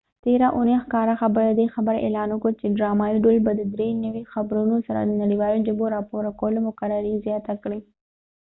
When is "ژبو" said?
5.67-5.85